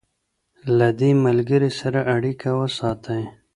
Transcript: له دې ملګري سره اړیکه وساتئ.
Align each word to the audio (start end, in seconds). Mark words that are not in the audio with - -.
له 0.77 0.87
دې 0.99 1.11
ملګري 1.25 1.71
سره 1.79 1.99
اړیکه 2.15 2.49
وساتئ. 2.59 3.23